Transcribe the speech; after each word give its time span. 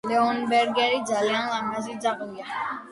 ლეონბერგერი 0.11 1.03
ძალიან 1.11 1.47
ლამაზი 1.53 1.99
ძაღლია. 2.07 2.63